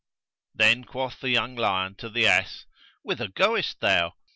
[0.55, 2.65] Then quoth the young lion to the ass,
[3.03, 4.15] 'Whither goest thou?'